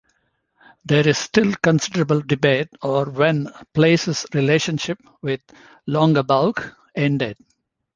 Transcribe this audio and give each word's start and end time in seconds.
There 0.83 1.07
is 1.07 1.19
still 1.19 1.53
considerable 1.61 2.21
debate 2.21 2.69
over 2.81 3.11
when 3.11 3.49
Place's 3.75 4.25
relationship 4.33 4.97
with 5.21 5.41
Longabaugh 5.87 6.73
ended. 6.95 7.37